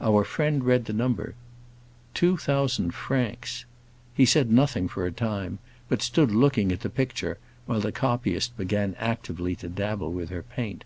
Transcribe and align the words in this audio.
Our 0.00 0.24
friend 0.24 0.64
read 0.64 0.86
the 0.86 0.94
number: 0.94 1.34
"2,000 2.14 2.92
francs." 2.92 3.66
He 4.14 4.24
said 4.24 4.50
nothing 4.50 4.88
for 4.88 5.04
a 5.04 5.12
time, 5.12 5.58
but 5.90 6.00
stood 6.00 6.30
looking 6.30 6.72
at 6.72 6.80
the 6.80 6.88
picture, 6.88 7.36
while 7.66 7.80
the 7.80 7.92
copyist 7.92 8.56
began 8.56 8.96
actively 8.98 9.54
to 9.56 9.68
dabble 9.68 10.10
with 10.12 10.30
her 10.30 10.42
paint. 10.42 10.84